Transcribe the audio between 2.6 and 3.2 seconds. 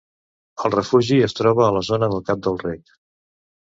Rec.